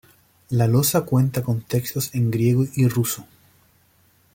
[0.49, 3.27] La losa cuenta con textos en griego y ruso.